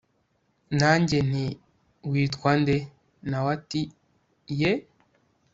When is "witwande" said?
2.11-2.75